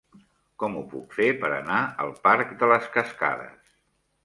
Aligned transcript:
Com 0.63 0.77
ho 0.77 0.81
puc 0.93 1.13
fer 1.17 1.27
per 1.43 1.51
anar 1.59 1.83
al 2.07 2.15
parc 2.25 2.57
de 2.65 2.73
les 2.75 2.91
Cascades? 2.99 3.73